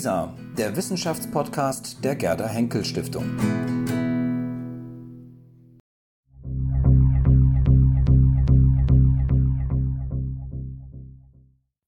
WISA, 0.00 0.34
der 0.56 0.74
Wissenschaftspodcast 0.76 2.02
der 2.02 2.16
Gerda 2.16 2.48
Henkel 2.48 2.86
Stiftung. 2.86 3.36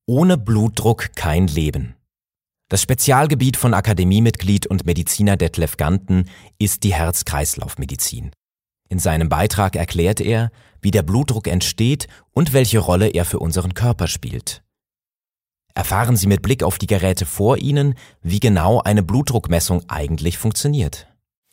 Ohne 0.04 0.36
Blutdruck 0.36 1.16
kein 1.16 1.46
Leben. 1.46 1.94
Das 2.68 2.82
Spezialgebiet 2.82 3.56
von 3.56 3.72
Akademiemitglied 3.72 4.66
und 4.66 4.84
Mediziner 4.84 5.38
Detlef 5.38 5.78
Ganten 5.78 6.28
ist 6.58 6.82
die 6.82 6.92
Herz-Kreislauf-Medizin. 6.92 8.32
In 8.90 8.98
seinem 8.98 9.30
Beitrag 9.30 9.74
erklärt 9.74 10.20
er, 10.20 10.50
wie 10.82 10.90
der 10.90 11.02
Blutdruck 11.02 11.48
entsteht 11.48 12.08
und 12.32 12.52
welche 12.52 12.80
Rolle 12.80 13.08
er 13.08 13.24
für 13.24 13.38
unseren 13.38 13.72
Körper 13.72 14.06
spielt. 14.06 14.62
Erfahren 15.74 16.16
Sie 16.16 16.26
mit 16.26 16.42
Blick 16.42 16.62
auf 16.62 16.78
die 16.78 16.86
Geräte 16.86 17.24
vor 17.26 17.58
Ihnen, 17.58 17.94
wie 18.22 18.40
genau 18.40 18.80
eine 18.80 19.02
Blutdruckmessung 19.02 19.82
eigentlich 19.88 20.38
funktioniert. 20.38 21.06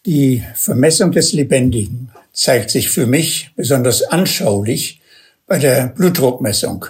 Die 0.06 0.44
Vermessung 0.56 1.12
des 1.12 1.34
Lebendigen 1.34 2.12
zeigt 2.34 2.70
sich 2.70 2.90
für 2.90 3.06
mich 3.06 3.52
besonders 3.56 4.04
anschaulich 4.04 5.02
bei 5.46 5.60
der 5.60 5.88
Blutdruckmessung. 5.88 6.86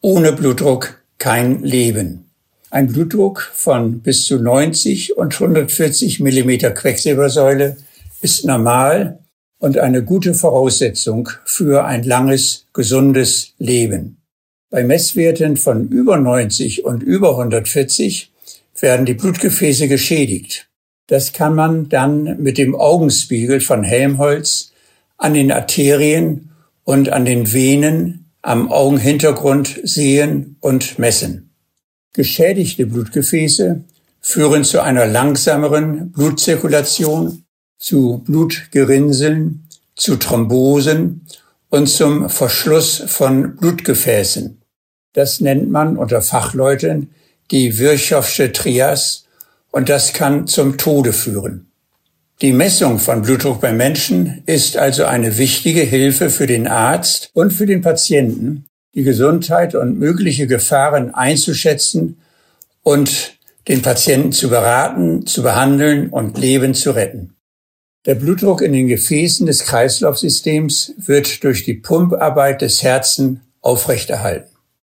Ohne 0.00 0.32
Blutdruck 0.32 1.02
kein 1.18 1.62
Leben. 1.62 2.30
Ein 2.70 2.92
Blutdruck 2.92 3.50
von 3.54 4.00
bis 4.00 4.26
zu 4.26 4.38
90 4.38 5.16
und 5.16 5.34
140 5.34 6.20
Millimeter 6.20 6.70
Quecksilbersäule 6.70 7.76
ist 8.20 8.44
normal 8.44 9.20
und 9.58 9.78
eine 9.78 10.04
gute 10.04 10.34
Voraussetzung 10.34 11.30
für 11.44 11.84
ein 11.84 12.02
langes, 12.02 12.66
gesundes 12.72 13.54
Leben. 13.58 14.17
Bei 14.70 14.84
Messwerten 14.84 15.56
von 15.56 15.88
über 15.88 16.18
90 16.18 16.84
und 16.84 17.02
über 17.02 17.30
140 17.30 18.30
werden 18.78 19.06
die 19.06 19.14
Blutgefäße 19.14 19.88
geschädigt. 19.88 20.68
Das 21.06 21.32
kann 21.32 21.54
man 21.54 21.88
dann 21.88 22.42
mit 22.42 22.58
dem 22.58 22.76
Augenspiegel 22.76 23.62
von 23.62 23.82
Helmholtz 23.82 24.72
an 25.16 25.32
den 25.32 25.50
Arterien 25.50 26.50
und 26.84 27.08
an 27.08 27.24
den 27.24 27.50
Venen 27.54 28.26
am 28.42 28.70
Augenhintergrund 28.70 29.80
sehen 29.84 30.56
und 30.60 30.98
messen. 30.98 31.50
Geschädigte 32.12 32.84
Blutgefäße 32.84 33.84
führen 34.20 34.64
zu 34.64 34.82
einer 34.82 35.06
langsameren 35.06 36.12
Blutzirkulation, 36.12 37.44
zu 37.78 38.22
Blutgerinnseln, 38.26 39.66
zu 39.96 40.16
Thrombosen 40.16 41.22
und 41.70 41.88
zum 41.88 42.28
Verschluss 42.28 43.02
von 43.06 43.56
Blutgefäßen. 43.56 44.57
Das 45.12 45.40
nennt 45.40 45.70
man 45.70 45.96
unter 45.96 46.22
Fachleuten 46.22 47.10
die 47.50 47.78
Virchowsche 47.78 48.52
Trias 48.52 49.24
und 49.70 49.88
das 49.88 50.12
kann 50.12 50.46
zum 50.46 50.76
Tode 50.76 51.12
führen. 51.12 51.70
Die 52.40 52.52
Messung 52.52 52.98
von 52.98 53.22
Blutdruck 53.22 53.60
beim 53.60 53.76
Menschen 53.76 54.42
ist 54.46 54.76
also 54.76 55.04
eine 55.04 55.38
wichtige 55.38 55.80
Hilfe 55.80 56.30
für 56.30 56.46
den 56.46 56.68
Arzt 56.68 57.30
und 57.34 57.52
für 57.52 57.66
den 57.66 57.80
Patienten, 57.80 58.66
die 58.94 59.02
Gesundheit 59.02 59.74
und 59.74 59.98
mögliche 59.98 60.46
Gefahren 60.46 61.14
einzuschätzen 61.14 62.18
und 62.82 63.38
den 63.66 63.82
Patienten 63.82 64.32
zu 64.32 64.48
beraten, 64.48 65.26
zu 65.26 65.42
behandeln 65.42 66.10
und 66.10 66.38
Leben 66.38 66.74
zu 66.74 66.92
retten. 66.92 67.34
Der 68.06 68.14
Blutdruck 68.14 68.62
in 68.62 68.72
den 68.72 68.86
Gefäßen 68.86 69.46
des 69.46 69.64
Kreislaufsystems 69.64 70.94
wird 70.96 71.42
durch 71.42 71.64
die 71.64 71.74
Pumparbeit 71.74 72.62
des 72.62 72.82
Herzen 72.82 73.42
aufrechterhalten. 73.60 74.47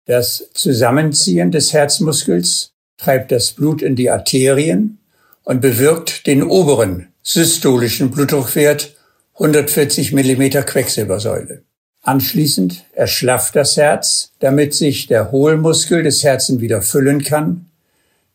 Das 0.09 0.49
Zusammenziehen 0.55 1.51
des 1.51 1.71
Herzmuskels 1.71 2.71
treibt 2.97 3.31
das 3.31 3.51
Blut 3.51 3.83
in 3.83 3.95
die 3.95 4.09
Arterien 4.09 4.97
und 5.43 5.61
bewirkt 5.61 6.25
den 6.25 6.41
oberen 6.41 7.09
systolischen 7.21 8.09
Blutdruckwert 8.09 8.95
140 9.35 10.11
Millimeter 10.13 10.63
Quecksilbersäule. 10.63 11.61
Anschließend 12.01 12.85
erschlafft 12.93 13.55
das 13.55 13.77
Herz, 13.77 14.31
damit 14.39 14.73
sich 14.73 15.05
der 15.05 15.31
Hohlmuskel 15.31 16.01
des 16.01 16.23
Herzens 16.23 16.59
wieder 16.59 16.81
füllen 16.81 17.23
kann. 17.23 17.67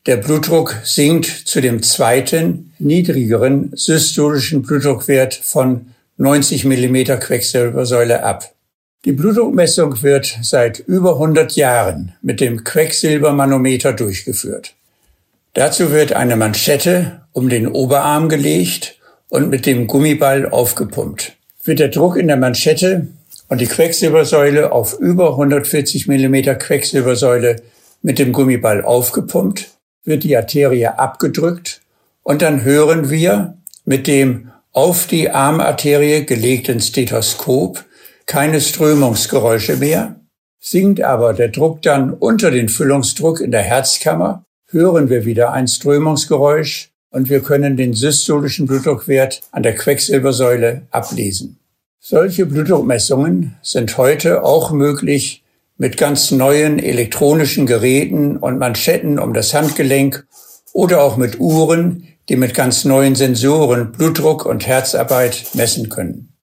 Der 0.07 0.19
Blutdruck 0.19 0.77
sinkt 0.85 1.27
zu 1.27 1.61
dem 1.61 1.83
zweiten, 1.83 2.73
niedrigeren 2.79 3.73
systolischen 3.75 4.63
Blutdruckwert 4.63 5.35
von 5.35 5.87
90 6.19 6.67
Millimeter 6.67 7.17
Quecksilbersäule 7.17 8.23
ab. 8.23 8.54
Die 9.05 9.13
Blutdruckmessung 9.13 10.03
wird 10.03 10.39
seit 10.41 10.79
über 10.79 11.15
100 11.15 11.57
Jahren 11.57 12.15
mit 12.23 12.41
dem 12.41 12.65
Quecksilbermanometer 12.65 13.93
durchgeführt. 13.93 14.75
Dazu 15.53 15.93
wird 15.93 16.15
eine 16.15 16.37
Manschette 16.37 17.21
um 17.33 17.51
den 17.51 17.69
Oberarm 17.69 18.31
gelegt 18.31 18.99
und 19.29 19.51
mit 19.51 19.67
dem 19.67 19.89
Gummiball 19.89 20.49
aufgepumpt. 20.49 21.37
Wird 21.65 21.81
der 21.81 21.89
Druck 21.89 22.17
in 22.17 22.29
der 22.29 22.39
Manschette 22.39 23.09
und 23.49 23.61
die 23.61 23.67
Quecksilbersäule 23.67 24.73
auf 24.73 24.99
über 24.99 25.33
140 25.33 26.09
Millimeter 26.09 26.55
Quecksilbersäule 26.55 27.57
mit 28.01 28.19
dem 28.19 28.33
Gummiball 28.33 28.83
aufgepumpt, 28.83 29.69
wird 30.05 30.25
die 30.25 30.35
Arterie 30.35 30.87
abgedrückt 30.87 31.83
und 32.23 32.41
dann 32.41 32.65
hören 32.65 33.11
wir 33.11 33.59
mit 33.85 34.07
dem 34.07 34.51
auf 34.73 35.07
die 35.07 35.31
Armarterie 35.31 36.25
gelegten 36.25 36.81
Stethoskop 36.81 37.85
keine 38.27 38.61
Strömungsgeräusche 38.61 39.77
mehr. 39.77 40.21
Sinkt 40.61 41.03
aber 41.03 41.35
der 41.35 41.49
Druck 41.49 41.83
dann 41.83 42.13
unter 42.15 42.51
den 42.51 42.69
Füllungsdruck 42.69 43.41
in 43.41 43.51
der 43.51 43.63
Herzkammer, 43.63 44.45
hören 44.69 45.11
wir 45.11 45.25
wieder 45.25 45.53
ein 45.53 45.69
Strömungsgeräusch 45.69 46.91
und 47.11 47.29
wir 47.29 47.41
können 47.41 47.77
den 47.77 47.95
systolischen 47.95 48.67
Blutdruckwert 48.67 49.43
an 49.53 49.63
der 49.63 49.75
Quecksilbersäule 49.75 50.83
ablesen. 50.91 51.59
Solche 52.01 52.45
Blutdruckmessungen 52.45 53.57
sind 53.63 53.97
heute 53.97 54.43
auch 54.43 54.73
möglich 54.73 55.45
mit 55.77 55.97
ganz 55.97 56.31
neuen 56.31 56.79
elektronischen 56.79 57.67
Geräten 57.67 58.37
und 58.37 58.59
Manschetten 58.59 59.19
um 59.19 59.33
das 59.33 59.55
Handgelenk 59.55 60.27
oder 60.73 61.03
auch 61.03 61.17
mit 61.17 61.41
Uhren, 61.41 62.09
die 62.29 62.37
mit 62.37 62.53
ganz 62.55 62.85
neuen 62.85 63.15
Sensoren 63.15 63.93
Blutdruck 63.93 64.45
und 64.45 64.67
Herzarbeit 64.67 65.47
messen 65.55 65.89
können. 65.89 66.34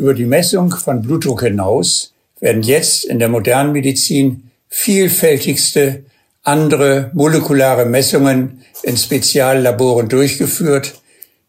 Über 0.00 0.14
die 0.14 0.24
Messung 0.24 0.70
von 0.70 1.02
Blutdruck 1.02 1.42
hinaus 1.42 2.14
werden 2.40 2.62
jetzt 2.62 3.04
in 3.04 3.18
der 3.18 3.28
modernen 3.28 3.72
Medizin 3.72 4.50
vielfältigste 4.66 6.04
andere 6.42 7.10
molekulare 7.12 7.84
Messungen 7.84 8.62
in 8.82 8.96
Speziallaboren 8.96 10.08
durchgeführt, 10.08 10.94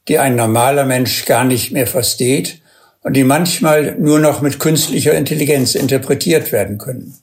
die 0.10 0.20
ein 0.20 0.36
normaler 0.36 0.84
Mensch 0.84 1.24
gar 1.24 1.46
nicht 1.46 1.72
mehr 1.72 1.88
versteht 1.88 2.60
und 3.04 3.14
die 3.16 3.24
manchmal 3.24 3.96
nur 3.98 4.20
noch 4.20 4.42
mit 4.42 4.60
künstlicher 4.60 5.14
Intelligenz 5.14 5.74
interpretiert 5.74 6.52
werden 6.52 6.78
können. 6.78 7.16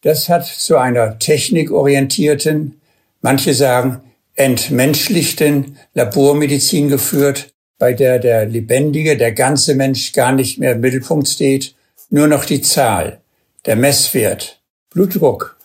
Das 0.00 0.28
hat 0.28 0.46
zu 0.46 0.78
einer 0.78 1.20
technikorientierten, 1.20 2.80
manche 3.20 3.54
sagen 3.54 4.00
entmenschlichten 4.34 5.76
Labormedizin 5.94 6.88
geführt, 6.88 7.51
bei 7.78 7.92
der 7.92 8.18
der 8.18 8.46
lebendige, 8.46 9.16
der 9.16 9.32
ganze 9.32 9.74
Mensch 9.74 10.12
gar 10.12 10.32
nicht 10.32 10.58
mehr 10.58 10.72
im 10.72 10.80
Mittelpunkt 10.80 11.28
steht, 11.28 11.74
nur 12.10 12.26
noch 12.26 12.44
die 12.44 12.60
Zahl, 12.60 13.20
der 13.66 13.76
Messwert, 13.76 14.60
Blutdruck. 14.90 15.56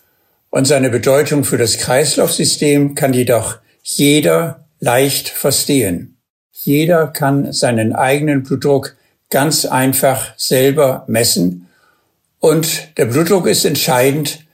Und 0.50 0.66
seine 0.66 0.90
Bedeutung 0.90 1.44
für 1.44 1.58
das 1.58 1.78
Kreislaufsystem 1.78 2.94
kann 2.94 3.12
jedoch 3.12 3.58
jeder 3.82 4.64
leicht 4.80 5.28
verstehen. 5.28 6.16
Jeder 6.52 7.08
kann 7.08 7.52
seinen 7.52 7.92
eigenen 7.92 8.42
Blutdruck 8.42 8.96
ganz 9.30 9.64
einfach 9.64 10.32
selber 10.36 11.04
messen. 11.06 11.68
Und 12.40 12.96
der 12.96 13.06
Blutdruck 13.06 13.46
ist 13.46 13.64
entscheidend 13.64 14.44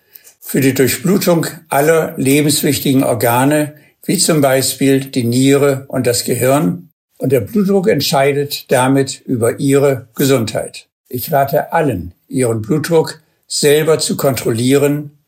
für 0.40 0.60
die 0.60 0.74
Durchblutung 0.74 1.46
aller 1.68 2.14
lebenswichtigen 2.16 3.04
Organe, 3.04 3.74
wie 4.04 4.18
zum 4.18 4.40
Beispiel 4.40 5.00
die 5.00 5.24
Niere 5.24 5.86
und 5.88 6.06
das 6.06 6.24
Gehirn 6.24 6.90
und 7.18 7.30
der 7.32 7.40
Blutdruck 7.40 7.88
entscheidet 7.88 8.70
damit 8.70 9.20
über 9.20 9.58
Ihre 9.58 10.08
Gesundheit. 10.14 10.88
Ich 11.08 11.32
rate 11.32 11.72
allen, 11.72 12.14
Ihren 12.28 12.62
Blutdruck 12.62 13.22
selber 13.46 13.98
zu 13.98 14.16
kontrollieren. 14.16 15.18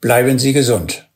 Bleiben 0.00 0.38
Sie 0.38 0.52
gesund. 0.52 1.08